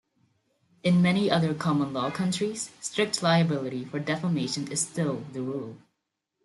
In 0.81 1.03
many 1.03 1.29
other 1.29 1.53
common 1.53 1.93
law 1.93 2.09
countries, 2.09 2.71
strict 2.81 3.21
liability 3.21 3.85
for 3.85 3.99
defamation 3.99 4.67
is 4.71 4.81
still 4.81 5.23
the 5.31 5.43
rule. 5.43 5.77